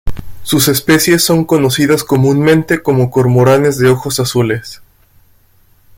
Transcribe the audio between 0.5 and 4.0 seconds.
especies son conocidas comúnmente como cormoranes de